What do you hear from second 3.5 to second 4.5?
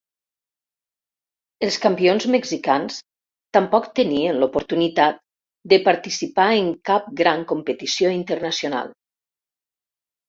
tampoc tenien